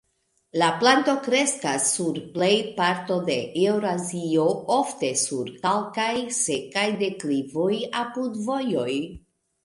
[0.59, 7.69] La planto kreskas sur plejparto de Eŭrazio, ofte sur kalkaj, sekaj deklivoj,
[8.01, 8.89] apud vojoj.